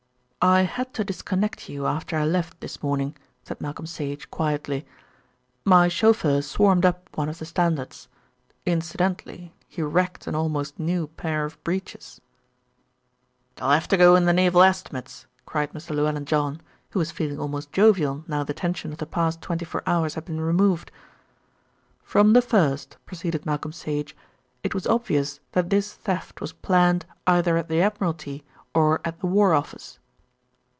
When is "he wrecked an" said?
9.67-10.33